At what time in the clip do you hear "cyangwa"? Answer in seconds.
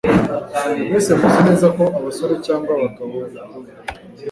2.45-2.69